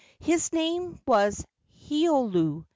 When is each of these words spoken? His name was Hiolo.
His 0.17 0.51
name 0.51 0.99
was 1.05 1.45
Hiolo. 1.87 2.65